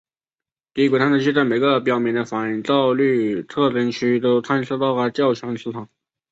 [0.73, 5.87] 低轨探测器在每个标明的反照率特征区都探测到了较强磁场。